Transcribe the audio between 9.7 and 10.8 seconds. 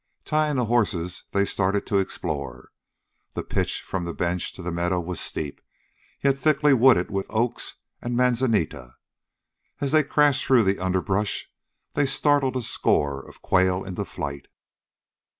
As they crashed through the